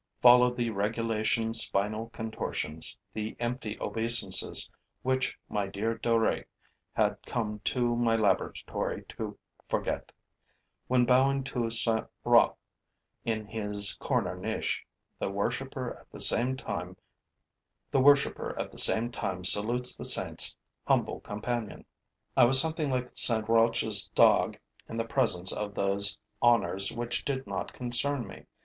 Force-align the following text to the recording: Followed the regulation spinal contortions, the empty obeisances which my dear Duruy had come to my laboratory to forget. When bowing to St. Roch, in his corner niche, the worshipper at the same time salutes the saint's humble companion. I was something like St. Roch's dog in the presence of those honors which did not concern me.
Followed 0.19 0.57
the 0.57 0.71
regulation 0.71 1.53
spinal 1.53 2.09
contortions, 2.09 2.97
the 3.13 3.37
empty 3.39 3.77
obeisances 3.79 4.67
which 5.03 5.37
my 5.47 5.67
dear 5.67 5.95
Duruy 5.95 6.45
had 6.93 7.19
come 7.27 7.59
to 7.65 7.95
my 7.95 8.15
laboratory 8.15 9.05
to 9.09 9.37
forget. 9.69 10.11
When 10.87 11.05
bowing 11.05 11.43
to 11.43 11.69
St. 11.69 12.07
Roch, 12.23 12.57
in 13.25 13.45
his 13.45 13.93
corner 13.93 14.35
niche, 14.35 14.83
the 15.19 15.29
worshipper 15.29 15.95
at 15.99 16.09
the 16.09 16.19
same 16.19 16.57
time 16.57 16.95
salutes 17.93 18.25
the 19.95 20.05
saint's 20.05 20.55
humble 20.87 21.19
companion. 21.19 21.85
I 22.35 22.45
was 22.45 22.59
something 22.59 22.89
like 22.89 23.15
St. 23.15 23.47
Roch's 23.47 24.07
dog 24.15 24.57
in 24.89 24.97
the 24.97 25.05
presence 25.05 25.53
of 25.53 25.75
those 25.75 26.17
honors 26.41 26.91
which 26.91 27.23
did 27.23 27.45
not 27.45 27.73
concern 27.73 28.25
me. 28.25 28.45